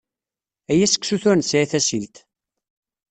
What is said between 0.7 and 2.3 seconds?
Ay aseksut ur nesɛi tasilt!